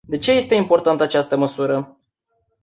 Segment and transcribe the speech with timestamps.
[0.07, 1.97] De ce este importantă această măsură?